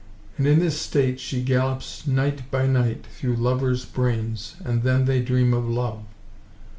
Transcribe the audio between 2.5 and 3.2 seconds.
night